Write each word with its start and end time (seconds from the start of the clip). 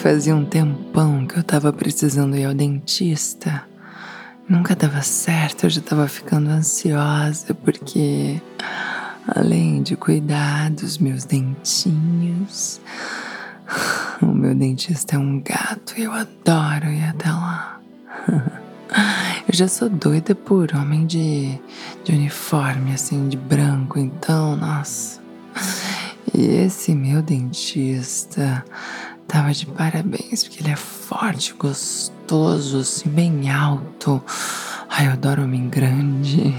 Fazia 0.00 0.34
um 0.34 0.46
tempão 0.46 1.26
que 1.26 1.36
eu 1.36 1.42
tava 1.42 1.70
precisando 1.74 2.34
ir 2.34 2.46
ao 2.46 2.54
dentista. 2.54 3.62
Nunca 4.48 4.74
dava 4.74 5.02
certo, 5.02 5.64
eu 5.64 5.70
já 5.70 5.82
tava 5.82 6.08
ficando 6.08 6.48
ansiosa 6.48 7.52
porque, 7.52 8.40
além 9.28 9.82
de 9.82 9.96
cuidar 9.96 10.70
dos 10.70 10.96
meus 10.96 11.24
dentinhos, 11.24 12.80
o 14.22 14.26
meu 14.26 14.54
dentista 14.54 15.16
é 15.16 15.18
um 15.18 15.38
gato 15.38 15.92
e 15.98 16.04
eu 16.04 16.12
adoro 16.12 16.86
ir 16.86 17.04
até 17.04 17.30
lá. 17.30 17.80
Eu 19.48 19.56
já 19.56 19.66
sou 19.66 19.88
doida 19.88 20.34
por 20.34 20.74
homem 20.76 21.06
de, 21.06 21.58
de 22.04 22.12
uniforme, 22.12 22.92
assim, 22.92 23.28
de 23.28 23.36
branco, 23.36 23.98
então, 23.98 24.54
nossa. 24.54 25.20
E 26.32 26.44
esse 26.44 26.94
meu 26.94 27.22
dentista 27.22 28.64
tava 29.30 29.52
de 29.52 29.64
parabéns, 29.64 30.42
porque 30.42 30.60
ele 30.60 30.72
é 30.72 30.76
forte, 30.76 31.54
gostoso, 31.54 32.80
assim, 32.80 33.08
bem 33.08 33.48
alto. 33.48 34.20
Ai, 34.88 35.06
eu 35.06 35.12
adoro 35.12 35.44
homem 35.44 35.68
grande. 35.68 36.52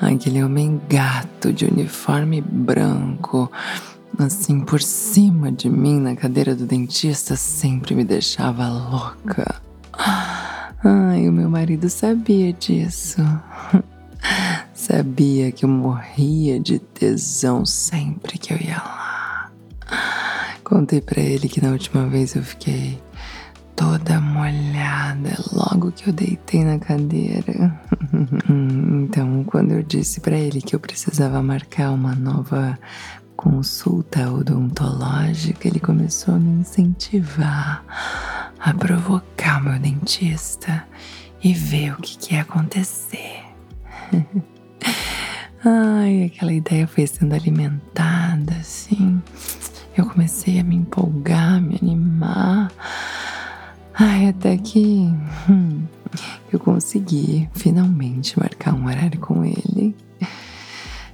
Aquele 0.00 0.42
homem 0.42 0.80
gato 0.88 1.52
de 1.52 1.64
uniforme 1.64 2.40
branco, 2.40 3.48
assim, 4.18 4.62
por 4.62 4.82
cima 4.82 5.52
de 5.52 5.70
mim 5.70 6.00
na 6.00 6.16
cadeira 6.16 6.56
do 6.56 6.66
dentista, 6.66 7.36
sempre 7.36 7.94
me 7.94 8.02
deixava 8.02 8.66
louca. 8.68 9.62
Ai, 9.92 11.28
o 11.28 11.32
meu 11.32 11.48
marido 11.48 11.88
sabia 11.88 12.52
disso. 12.52 13.22
Sabia 14.74 15.52
que 15.52 15.64
eu 15.64 15.68
morria 15.68 16.58
de 16.58 16.80
tesão 16.80 17.64
sempre 17.64 18.38
que 18.38 18.52
eu 18.52 18.58
ia 18.58 18.78
lá. 18.78 19.11
Contei 20.72 21.02
para 21.02 21.20
ele 21.20 21.50
que 21.50 21.62
na 21.62 21.70
última 21.70 22.06
vez 22.06 22.34
eu 22.34 22.42
fiquei 22.42 22.98
toda 23.76 24.18
molhada 24.22 25.36
logo 25.52 25.92
que 25.92 26.08
eu 26.08 26.14
deitei 26.14 26.64
na 26.64 26.78
cadeira. 26.78 27.78
então, 29.04 29.44
quando 29.44 29.72
eu 29.72 29.82
disse 29.82 30.22
para 30.22 30.34
ele 30.34 30.62
que 30.62 30.74
eu 30.74 30.80
precisava 30.80 31.42
marcar 31.42 31.90
uma 31.90 32.14
nova 32.14 32.78
consulta 33.36 34.32
odontológica, 34.32 35.68
ele 35.68 35.78
começou 35.78 36.36
a 36.36 36.38
me 36.38 36.62
incentivar 36.62 37.84
a 38.58 38.72
provocar 38.72 39.62
meu 39.62 39.78
dentista 39.78 40.86
e 41.44 41.52
ver 41.52 41.92
o 41.92 41.96
que, 42.00 42.16
que 42.16 42.34
ia 42.34 42.40
acontecer. 42.40 43.42
Ai, 45.62 46.24
aquela 46.24 46.52
ideia 46.54 46.88
foi 46.88 47.06
sendo 47.06 47.34
alimentada, 47.34 48.54
assim. 48.54 49.22
Eu 49.96 50.06
comecei 50.06 50.58
a 50.58 50.64
me 50.64 50.76
empolgar, 50.76 51.60
me 51.60 51.78
animar. 51.80 52.72
Ai, 53.94 54.28
até 54.28 54.56
que 54.56 55.12
hum, 55.48 55.84
eu 56.52 56.58
consegui 56.58 57.48
finalmente 57.52 58.38
marcar 58.38 58.74
um 58.74 58.86
horário 58.86 59.20
com 59.20 59.44
ele. 59.44 59.94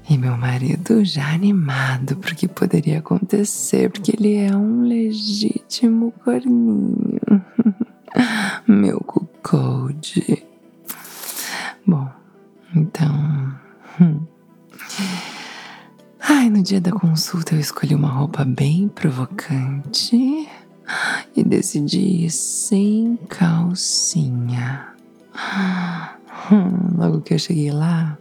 E 0.09 0.17
meu 0.17 0.39
marido 0.39 1.05
já 1.05 1.35
animado 1.35 2.17
pro 2.17 2.35
que 2.35 2.49
poderia 2.49 3.01
acontecer, 3.01 3.91
porque 3.91 4.17
ele 4.17 4.37
é 4.37 4.57
um 4.57 4.83
legítimo 4.83 6.13
corninho. 6.25 7.21
meu 8.67 9.01
cuckold. 9.01 10.47
Bom, 11.87 12.09
então. 12.75 13.55
Hum. 14.01 14.21
Ai, 16.49 16.55
no 16.55 16.63
dia 16.63 16.81
da 16.81 16.91
consulta 16.91 17.55
eu 17.55 17.61
escolhi 17.61 17.95
uma 17.95 18.09
roupa 18.09 18.43
bem 18.43 18.89
provocante 18.89 20.49
e 21.37 21.45
decidi 21.45 22.25
ir 22.25 22.31
sem 22.31 23.19
calcinha. 23.29 24.95
Hum, 26.51 26.97
logo 26.97 27.21
que 27.21 27.35
eu 27.35 27.39
cheguei 27.39 27.71
lá, 27.71 28.17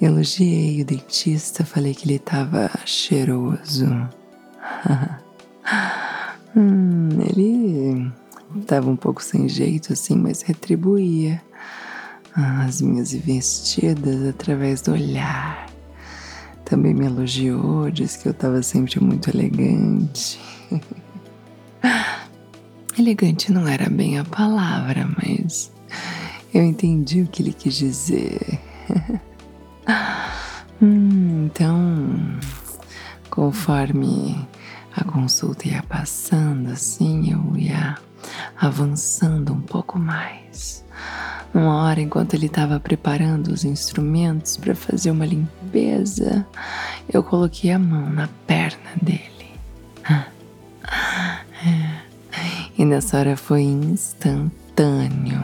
Elogiei 0.00 0.82
o 0.82 0.84
dentista, 0.84 1.64
falei 1.64 1.94
que 1.94 2.04
ele 2.04 2.16
estava 2.16 2.68
cheiroso. 2.84 3.86
hum, 6.56 7.10
ele 7.30 8.12
estava 8.60 8.90
um 8.90 8.96
pouco 8.96 9.22
sem 9.22 9.48
jeito, 9.48 9.92
assim, 9.92 10.16
mas 10.16 10.42
retribuía 10.42 11.40
as 12.34 12.80
minhas 12.80 13.14
investidas 13.14 14.30
através 14.30 14.82
do 14.82 14.90
olhar. 14.90 15.75
Também 16.66 16.92
me 16.92 17.06
elogiou, 17.06 17.88
disse 17.90 18.18
que 18.18 18.26
eu 18.26 18.32
estava 18.32 18.60
sempre 18.60 19.00
muito 19.00 19.30
elegante. 19.30 20.38
elegante 22.98 23.52
não 23.52 23.68
era 23.68 23.88
bem 23.88 24.18
a 24.18 24.24
palavra, 24.24 25.08
mas 25.16 25.72
eu 26.52 26.64
entendi 26.64 27.22
o 27.22 27.28
que 27.28 27.42
ele 27.42 27.52
quis 27.52 27.74
dizer. 27.74 28.60
Hum, 30.82 31.46
então, 31.46 32.38
conforme 33.30 34.46
a 34.94 35.02
consulta 35.04 35.66
ia 35.66 35.82
passando, 35.82 36.70
assim, 36.70 37.32
eu 37.32 37.56
ia 37.56 37.96
avançando 38.60 39.54
um 39.54 39.60
pouco 39.62 39.98
mais. 39.98 40.84
Uma 41.54 41.84
hora, 41.84 42.00
enquanto 42.00 42.34
ele 42.34 42.46
estava 42.46 42.78
preparando 42.78 43.48
os 43.48 43.64
instrumentos 43.64 44.56
para 44.56 44.74
fazer 44.74 45.10
uma 45.10 45.24
limpeza, 45.24 46.46
eu 47.12 47.22
coloquei 47.22 47.72
a 47.72 47.78
mão 47.78 48.10
na 48.10 48.28
perna 48.46 48.90
dele. 49.00 49.46
E 52.78 52.84
nessa 52.84 53.18
hora 53.18 53.36
foi 53.36 53.62
instantâneo. 53.62 55.42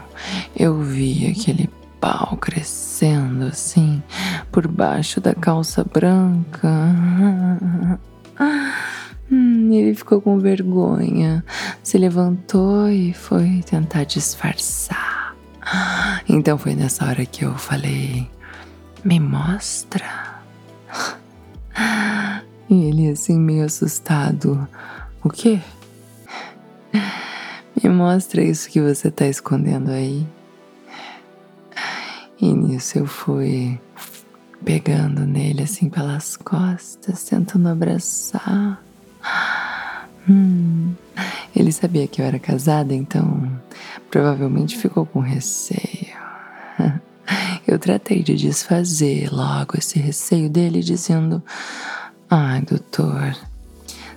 Eu 0.55 0.79
vi 0.83 1.25
aquele 1.27 1.67
pau 1.99 2.37
crescendo 2.37 3.45
assim 3.45 4.03
por 4.51 4.67
baixo 4.67 5.19
da 5.19 5.33
calça 5.33 5.83
branca. 5.83 6.69
Hum, 9.31 9.71
ele 9.73 9.95
ficou 9.95 10.21
com 10.21 10.37
vergonha, 10.37 11.43
se 11.81 11.97
levantou 11.97 12.87
e 12.87 13.13
foi 13.13 13.63
tentar 13.65 14.03
disfarçar. 14.03 15.12
Então 16.27 16.57
foi 16.57 16.73
nessa 16.75 17.05
hora 17.05 17.25
que 17.25 17.45
eu 17.45 17.55
falei: 17.55 18.29
Me 19.03 19.19
mostra. 19.19 20.33
E 22.69 22.85
ele, 22.85 23.09
assim, 23.09 23.37
meio 23.37 23.65
assustado: 23.65 24.67
O 25.23 25.29
quê? 25.29 25.59
Me 27.83 27.89
mostra 27.89 28.41
isso 28.41 28.69
que 28.69 28.81
você 28.81 29.11
tá 29.11 29.27
escondendo 29.27 29.91
aí. 29.91 30.25
E 32.39 32.53
nisso 32.53 32.97
eu 32.97 33.05
fui 33.05 33.79
pegando 34.63 35.25
nele 35.25 35.63
assim 35.63 35.89
pelas 35.89 36.37
costas, 36.37 37.23
tentando 37.23 37.69
abraçar. 37.69 38.81
Hum, 40.27 40.93
ele 41.55 41.71
sabia 41.71 42.07
que 42.07 42.21
eu 42.21 42.25
era 42.25 42.39
casada, 42.39 42.93
então 42.93 43.51
provavelmente 44.09 44.77
ficou 44.77 45.05
com 45.05 45.19
receio. 45.19 46.13
Eu 47.65 47.79
tratei 47.79 48.21
de 48.21 48.35
desfazer 48.35 49.31
logo 49.31 49.77
esse 49.77 49.97
receio 49.99 50.49
dele, 50.49 50.81
dizendo: 50.81 51.41
Ai, 52.29 52.61
doutor, 52.61 53.35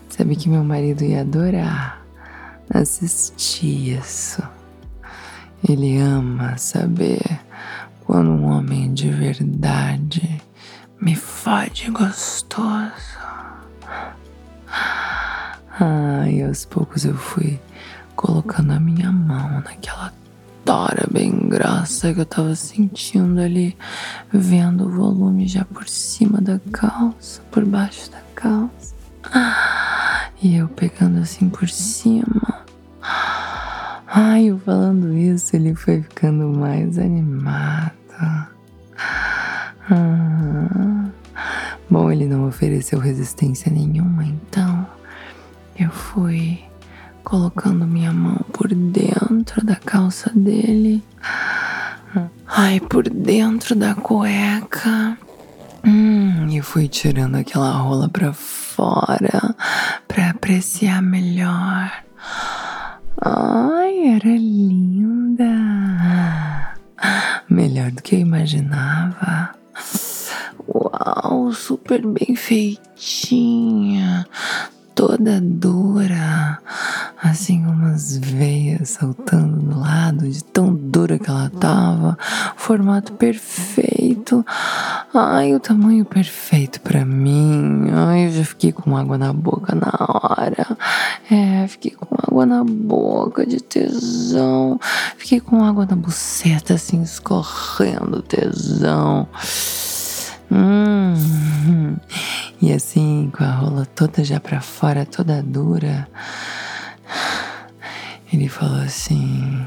sabe 0.09 0.37
que 0.37 0.49
meu 0.49 0.65
marido 0.65 1.05
ia 1.05 1.21
adorar 1.21 2.07
assistir 2.73 3.99
isso. 3.99 4.43
Ele 5.67 5.99
ama 5.99 6.57
saber 6.59 7.41
quando 8.05 8.31
um 8.31 8.45
homem 8.45 8.93
de 8.93 9.11
verdade 9.11 10.41
me 11.01 11.15
fode 11.15 11.91
gostoso. 11.91 13.17
Ai, 15.79 16.43
aos 16.43 16.65
poucos 16.65 17.05
eu 17.05 17.17
fui 17.17 17.61
colocando 18.27 18.73
a 18.73 18.81
minha 18.81 19.13
mão 19.13 19.61
naquela 19.61 20.13
tora 20.65 21.07
bem 21.13 21.49
grossa 21.49 22.13
que 22.13 22.21
eu 22.21 22.27
tava 22.27 22.57
sentindo 22.57 23.41
ali, 23.41 23.79
vendo 24.33 24.87
o 24.87 24.91
volume 24.91 25.47
já 25.47 25.65
por 25.65 25.89
cima 25.89 26.41
da 26.41 26.59
calça, 26.73 27.41
por 27.53 27.65
baixo 27.65 28.11
da 28.11 28.21
calça. 28.35 28.97
E 30.43 30.57
eu 30.57 30.67
pegando 30.67 31.21
assim 31.21 31.49
por 31.49 31.69
cima. 31.69 32.65
Ai, 33.01 34.47
eu 34.47 34.59
falando 34.59 35.17
isso, 35.17 35.55
ele 35.55 35.77
foi 35.77 36.03
ficando 36.03 36.49
mais 36.49 36.99
animado. 36.99 37.93
Ah. 38.19 38.49
Bom, 41.89 42.11
ele 42.11 42.27
não 42.27 42.49
ofereceu 42.49 42.99
resistência 42.99 43.71
nenhuma, 43.71 44.25
então 44.25 44.85
eu 45.79 45.91
fui 45.91 46.67
colocando 47.27 47.85
minha 47.89 48.13
mão 48.13 48.39
por 48.53 48.73
dentro 48.73 49.67
da 49.67 49.75
calça 49.75 50.31
dele. 50.33 51.03
Ai, 52.47 52.79
por 52.79 53.09
dentro 53.09 53.75
da 53.75 53.97
cueca. 53.97 55.19
Hum, 55.85 56.49
e 56.49 56.63
fui 56.63 56.87
tirando 56.87 57.35
aquela 57.35 57.73
rola 57.73 58.09
pra 58.09 58.33
fora 58.33 59.57
pra 60.07 60.31
apreciar 60.31 61.03
melhor. 61.03 61.91
Ai, 63.21 64.07
era 64.15 64.29
linda. 64.29 65.51
Melhor 67.51 67.91
do 67.91 68.03
que 68.03 68.15
eu 68.15 68.21
imaginava. 68.21 69.51
Uau, 70.69 71.53
super 71.53 72.07
bem 72.07 72.37
feitinha 72.37 74.25
toda 74.97 75.39
dura, 75.43 76.59
assim 77.23 77.67
umas 77.67 78.17
veias 78.17 78.89
saltando 78.89 79.59
do 79.59 79.79
lado, 79.79 80.27
de 80.27 80.43
tão 80.43 80.75
dura 80.75 81.19
que 81.19 81.29
ela 81.29 81.51
tava, 81.51 82.17
formato 82.57 83.13
perfeito, 83.13 84.45
ai, 85.13 85.55
o 85.55 85.61
tamanho 85.61 86.03
perfeito 86.03 86.81
para 86.81 87.05
mim, 87.05 87.91
ai, 87.93 88.27
eu 88.27 88.33
já 88.33 88.45
fiquei 88.45 88.73
com 88.73 88.97
água 88.97 89.19
na 89.19 89.35
boca 89.35 89.75
na 89.75 89.93
hora, 89.99 90.67
é, 91.31 91.69
fiquei 91.69 91.91
com 91.91 92.15
água 92.15 92.47
na 92.47 92.65
boca 92.65 93.45
de 93.45 93.63
tesão, 93.63 94.81
fiquei 95.19 95.41
com 95.41 95.63
água 95.63 95.85
na 95.85 95.95
buceta, 95.95 96.73
assim, 96.73 97.03
escorrendo 97.03 98.23
tesão. 98.23 99.29
Hum, 100.51 101.97
e 102.63 102.73
assim, 102.73 103.31
com 103.37 103.45
a 103.45 103.51
rola 103.51 103.87
toda 103.87 104.25
já 104.25 104.39
pra 104.41 104.61
fora, 104.61 105.05
toda 105.05 105.43
dura, 105.43 106.09
ele 108.33 108.49
falou 108.49 108.81
assim: 108.81 109.67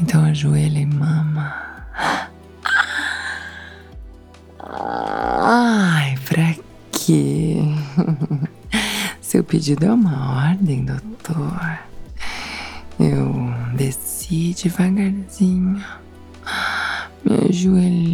então 0.00 0.24
ajoelha 0.24 0.78
e 0.78 0.86
mama. 0.86 1.54
Ai, 5.46 6.16
pra 6.24 6.54
quê? 6.90 7.58
Seu 9.20 9.44
pedido 9.44 9.84
é 9.84 9.92
uma 9.92 10.48
ordem, 10.48 10.84
doutor. 10.84 11.78
Eu 12.98 13.52
desci 13.76 14.54
devagarzinho, 14.54 15.84
me 17.24 17.48
ajoelhei 17.48 18.13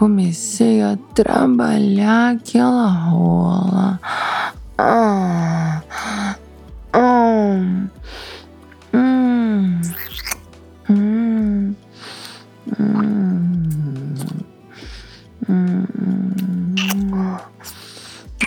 comecei 0.00 0.80
a 0.80 0.96
trabalhar 1.14 2.30
aquela 2.30 2.88
rola. 2.88 4.00
Ah, 4.78 5.82
hum, 6.94 7.86
hum, 8.94 9.80
hum, 10.88 11.74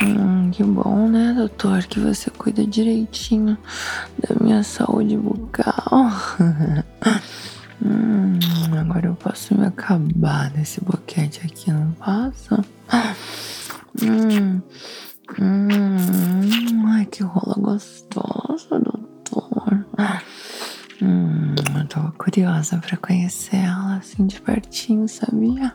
hum, 0.01 0.49
que 0.51 0.63
bom, 0.63 1.07
né, 1.07 1.35
doutor, 1.37 1.83
que 1.83 1.99
você 1.99 2.31
cuida 2.31 2.65
direitinho 2.65 3.55
da 4.27 4.43
minha 4.43 4.63
saúde 4.63 5.15
bucal. 5.15 6.09
Posso 9.43 9.59
me 9.59 9.67
acabar 9.67 10.49
desse 10.51 10.79
boquete 10.79 11.41
aqui, 11.45 11.69
não 11.69 11.91
posso? 11.91 12.55
Hum, 14.01 14.61
hum, 15.37 16.85
ai, 16.87 17.05
que 17.07 17.23
rola 17.23 17.53
gostosa, 17.57 18.79
doutor. 18.79 19.85
Hum, 21.01 21.55
eu 21.77 21.87
tô 21.89 21.99
curiosa 22.17 22.77
pra 22.77 22.95
conhecer 22.95 23.57
ela 23.57 23.97
assim 23.97 24.25
de 24.25 24.39
pertinho, 24.39 25.09
sabia? 25.09 25.73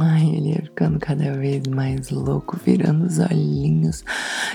Ai, 0.00 0.26
ele 0.26 0.54
ia 0.54 0.62
ficando 0.62 0.98
cada 0.98 1.34
vez 1.34 1.66
mais 1.66 2.08
louco, 2.08 2.56
virando 2.64 3.04
os 3.04 3.18
olhinhos, 3.18 4.02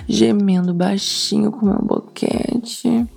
gemendo 0.09 0.73
baixinho 0.73 1.51
com 1.51 1.67
meu 1.67 1.81
boquete. 1.83 3.07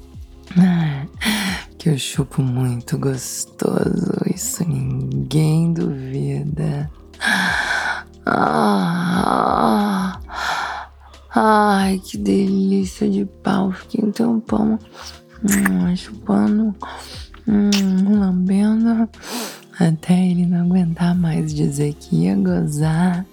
Que 1.78 1.90
eu 1.90 1.98
chupo 1.98 2.40
muito 2.40 2.96
gostoso, 2.96 4.12
isso 4.34 4.68
ninguém 4.68 5.72
duvida. 5.72 6.90
Ah, 8.26 10.18
ai, 11.34 12.00
que 12.04 12.18
delícia 12.18 13.08
de 13.08 13.24
pau, 13.24 13.70
fiquei 13.70 14.10
tempão 14.10 14.78
hum, 15.42 15.96
chupando, 15.96 16.74
hum, 17.46 18.18
lambendo, 18.18 19.08
até 19.78 20.26
ele 20.26 20.46
não 20.46 20.62
aguentar 20.64 21.14
mais 21.14 21.54
dizer 21.54 21.94
que 21.94 22.24
ia 22.24 22.34
gozar. 22.34 23.24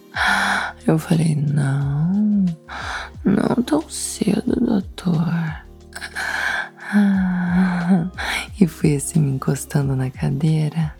Eu 0.85 0.99
falei, 0.99 1.35
não, 1.35 2.45
não 3.23 3.63
tão 3.63 3.83
cedo, 3.89 4.59
doutor. 4.59 5.70
E 8.61 8.67
fui 8.67 8.95
assim 8.95 9.19
me 9.19 9.31
encostando 9.31 9.95
na 9.95 10.11
cadeira. 10.11 10.95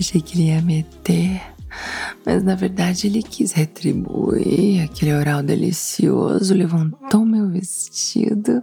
Achei 0.00 0.18
que 0.22 0.34
ele 0.34 0.48
ia 0.48 0.62
meter, 0.62 1.42
mas 2.24 2.42
na 2.42 2.54
verdade 2.54 3.06
ele 3.06 3.22
quis 3.22 3.52
retribuir 3.52 4.82
aquele 4.82 5.12
oral 5.12 5.42
delicioso, 5.42 6.54
levantou 6.54 7.26
meu 7.26 7.50
vestido, 7.50 8.62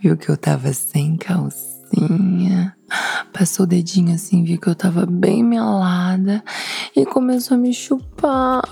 viu 0.00 0.16
que 0.16 0.28
eu 0.28 0.36
tava 0.36 0.72
sem 0.72 1.16
calcinha, 1.16 2.76
passou 3.32 3.66
o 3.66 3.68
dedinho 3.68 4.16
assim, 4.16 4.42
viu 4.42 4.58
que 4.58 4.66
eu 4.66 4.74
tava 4.74 5.06
bem 5.06 5.44
melada 5.44 6.42
e 6.96 7.06
começou 7.06 7.54
a 7.56 7.60
me 7.60 7.72
chupar. 7.72 8.62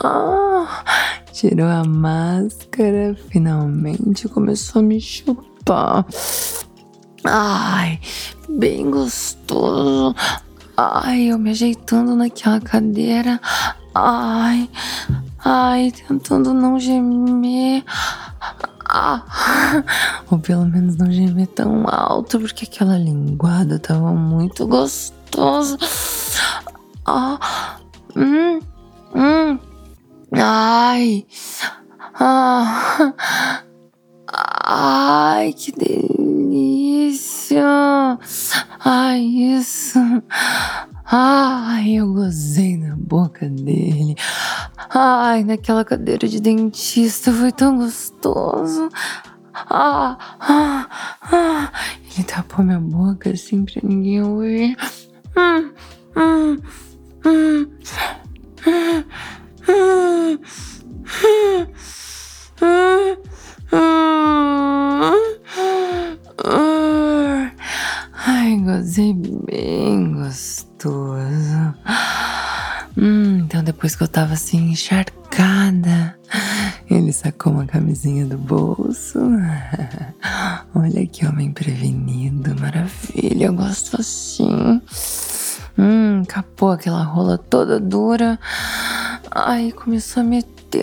Tirou 1.32 1.68
a 1.68 1.84
máscara, 1.84 3.16
finalmente 3.30 4.28
começou 4.28 4.80
a 4.80 4.84
me 4.84 5.00
chupar. 5.00 6.04
Ai, 7.26 7.98
bem 8.46 8.90
gostoso. 8.90 10.14
Ai, 10.76 11.32
eu 11.32 11.38
me 11.38 11.50
ajeitando 11.50 12.14
naquela 12.14 12.60
cadeira. 12.60 13.40
Ai, 13.94 14.68
ai, 15.42 15.90
tentando 15.90 16.52
não 16.52 16.78
gemer. 16.78 17.82
Ah, 18.84 19.22
ou 20.30 20.38
pelo 20.38 20.66
menos 20.66 20.96
não 20.96 21.10
gemer 21.10 21.46
tão 21.46 21.84
alto, 21.88 22.38
porque 22.38 22.66
aquela 22.66 22.98
linguada 22.98 23.78
tava 23.78 24.12
muito 24.12 24.66
gostosa. 24.66 25.78
Ah, 27.06 27.78
hum, 28.14 28.60
hum, 29.14 29.58
ai, 30.32 31.26
ah, 32.20 33.14
ai, 34.66 35.52
que 35.54 35.72
delícia! 35.72 36.13
Ai, 38.84 39.24
isso! 39.58 40.22
Ai, 41.04 41.94
eu 41.94 42.12
gozei 42.12 42.76
na 42.76 42.94
boca 42.94 43.48
dele. 43.48 44.14
Ai, 44.90 45.42
naquela 45.42 45.84
cadeira 45.84 46.28
de 46.28 46.38
dentista 46.40 47.32
foi 47.32 47.50
tão 47.50 47.78
gostoso. 47.78 48.88
Ah, 49.52 50.16
ah, 50.38 50.88
ah. 51.22 51.72
Ele 52.14 52.22
tapou 52.22 52.64
minha 52.64 52.78
boca 52.78 53.30
assim 53.30 53.64
pra 53.64 53.80
ninguém 53.82 54.22
ouvir. 54.22 54.76
Hum, 55.36 55.72
hum, 56.16 56.58
hum, 57.24 57.68
hum, 58.64 59.04
hum, 59.66 60.38
hum, 62.62 63.16
hum. 63.72 64.14
Ai, 65.02 66.13
gozei 68.84 69.14
bem 69.14 70.12
gostoso. 70.12 71.74
Hum, 72.98 73.38
então 73.38 73.64
depois 73.64 73.96
que 73.96 74.02
eu 74.02 74.08
tava 74.08 74.34
assim 74.34 74.72
encharcada, 74.72 76.14
ele 76.90 77.10
sacou 77.10 77.54
uma 77.54 77.64
camisinha 77.64 78.26
do 78.26 78.36
bolso. 78.36 79.18
Olha 80.74 81.06
que 81.06 81.24
homem 81.24 81.50
prevenido, 81.50 82.54
maravilha, 82.60 83.46
eu 83.46 83.54
gosto 83.54 83.98
assim. 83.98 84.82
Hum, 85.78 86.22
capou 86.28 86.72
aquela 86.72 87.04
rola 87.04 87.38
toda 87.38 87.80
dura. 87.80 88.38
Aí 89.30 89.72
começou 89.72 90.20
a 90.20 90.26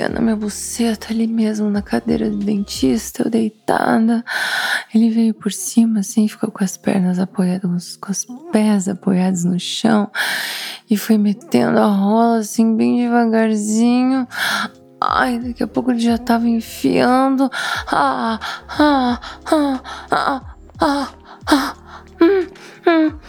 na 0.10 0.22
minha 0.22 0.36
buceta 0.36 1.08
ali 1.12 1.28
mesmo, 1.28 1.70
na 1.70 1.82
cadeira 1.82 2.30
do 2.30 2.38
dentista, 2.38 3.24
eu 3.24 3.30
deitada. 3.30 4.24
Ele 4.94 5.10
veio 5.10 5.34
por 5.34 5.52
cima, 5.52 6.00
assim, 6.00 6.28
ficou 6.28 6.52
com 6.52 6.64
as 6.64 6.78
pernas 6.78 7.20
apoiadas, 7.20 7.98
com 7.98 8.12
os 8.12 8.26
pés 8.52 8.88
apoiados 8.88 9.44
no 9.44 9.60
chão 9.60 10.10
e 10.90 10.98
foi 10.98 11.18
metendo 11.18 11.80
a 11.80 11.86
rola, 11.86 12.40
assim, 12.40 12.76
bem 12.76 12.98
devagarzinho. 12.98 14.28
Ai, 15.00 15.40
daqui 15.40 15.64
a 15.64 15.68
pouco 15.68 15.92
ele 15.92 16.00
já 16.00 16.18
tava 16.18 16.48
enfiando. 16.48 17.50
Ah, 17.88 18.40
ah, 18.78 19.20
ah, 19.46 19.82
ah, 20.12 20.56
ah, 20.80 21.08
ah, 21.48 21.76
hum, 22.22 22.48
hum, 22.86 23.08
hum, 23.08 23.20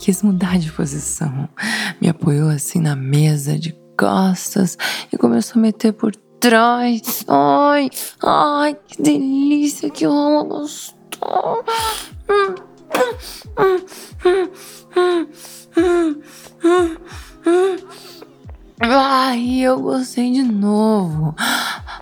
quis 0.00 0.22
mudar 0.22 0.58
de 0.58 0.72
posição. 0.72 1.46
Me 2.00 2.08
apoiou 2.08 2.48
assim 2.48 2.80
na 2.80 2.96
mesa 2.96 3.58
de 3.58 3.76
costas 3.98 4.78
e 5.12 5.18
começou 5.18 5.60
a 5.60 5.62
meter 5.62 5.92
por 5.92 6.16
trás. 6.40 7.22
Ai, 7.28 7.90
ai, 8.22 8.74
que 8.88 9.02
delícia, 9.02 9.90
que 9.90 10.06
rola 10.06 10.44
gostoso. 10.44 11.00
Ai, 18.82 19.60
eu 19.60 19.78
gostei 19.78 20.32
de 20.32 20.42
novo. 20.42 21.34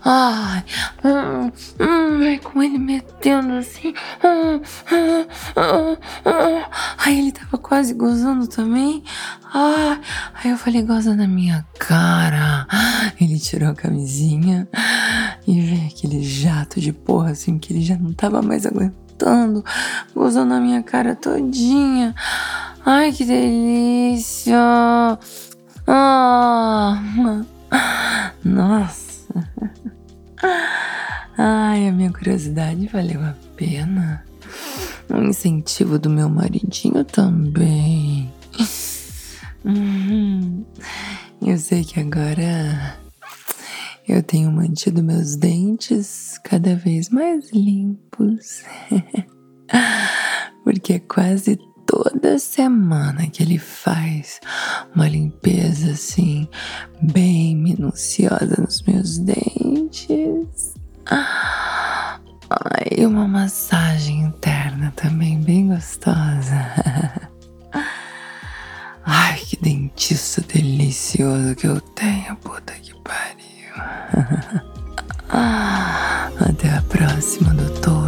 Ai, 0.04 0.64
hum, 1.04 1.50
hum, 1.80 2.38
com 2.44 2.62
ele 2.62 2.78
metendo 2.78 3.54
assim. 3.54 3.92
Hum, 4.22 4.62
hum, 4.92 5.96
hum. 6.24 6.62
Aí 6.98 7.18
ele 7.18 7.32
tava 7.32 7.58
quase 7.58 7.94
gozando 7.94 8.46
também. 8.46 9.02
Ai, 9.52 10.00
aí 10.34 10.50
eu 10.52 10.56
falei, 10.56 10.82
goza 10.82 11.16
na 11.16 11.26
minha 11.26 11.66
cara. 11.80 12.64
Ele 13.20 13.40
tirou 13.40 13.70
a 13.70 13.74
camisinha 13.74 14.68
e 15.48 15.60
veio 15.60 15.88
aquele 15.88 16.22
jato 16.22 16.80
de 16.80 16.92
porra 16.92 17.32
assim 17.32 17.58
que 17.58 17.72
ele 17.72 17.82
já 17.82 17.96
não 17.96 18.12
tava 18.12 18.40
mais 18.40 18.64
aguentando. 18.64 19.64
Gozou 20.14 20.44
na 20.44 20.60
minha 20.60 20.80
cara 20.84 21.16
todinha. 21.16 22.14
Ai, 22.86 23.10
que 23.10 23.24
delícia. 23.24 24.56
Ah, 25.90 27.02
nossa. 28.44 29.48
Ai, 31.38 31.88
a 31.88 31.92
minha 31.92 32.12
curiosidade 32.12 32.86
valeu 32.88 33.22
a 33.22 33.34
pena. 33.56 34.22
Um 35.08 35.30
incentivo 35.30 35.98
do 35.98 36.10
meu 36.10 36.28
maridinho 36.28 37.02
também. 37.04 38.30
Uhum. 39.64 40.62
Eu 41.40 41.56
sei 41.56 41.82
que 41.82 41.98
agora 42.00 42.98
eu 44.06 44.22
tenho 44.22 44.52
mantido 44.52 45.02
meus 45.02 45.36
dentes 45.36 46.38
cada 46.44 46.76
vez 46.76 47.08
mais 47.08 47.50
limpos. 47.50 48.62
Porque 50.64 50.98
quase 50.98 51.58
toda 52.02 52.38
semana 52.38 53.26
que 53.26 53.42
ele 53.42 53.58
faz 53.58 54.40
uma 54.94 55.08
limpeza 55.08 55.90
assim, 55.90 56.46
bem 57.02 57.56
minuciosa 57.56 58.54
nos 58.56 58.82
meus 58.82 59.18
dentes. 59.18 60.74
Ai, 61.10 63.04
uma 63.04 63.26
massagem 63.26 64.22
interna 64.22 64.92
também 64.94 65.40
bem 65.40 65.66
gostosa. 65.68 66.70
Ai, 69.04 69.40
que 69.40 69.56
dentista 69.56 70.40
delicioso 70.42 71.56
que 71.56 71.66
eu 71.66 71.80
tenho, 71.80 72.36
puta 72.36 72.74
que 72.74 72.94
pariu. 73.02 73.74
Até 76.48 76.76
a 76.76 76.82
próxima, 76.82 77.52
doutor. 77.54 78.07